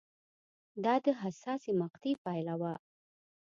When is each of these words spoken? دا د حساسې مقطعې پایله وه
دا 0.83 0.93
د 1.05 1.07
حساسې 1.21 1.71
مقطعې 1.81 2.13
پایله 2.23 2.53
وه 2.61 2.73